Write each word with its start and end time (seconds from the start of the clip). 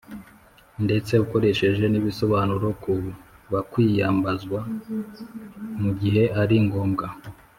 ndetse 0.85 1.13
ukoresheje 1.23 1.83
n’ibisobanuro 1.89 2.67
ku 2.83 2.93
bakwiyambazwa 3.53 4.59
mu 5.81 5.91
gihe 5.99 6.23
ari 6.41 6.57
ngombwa. 6.65 7.07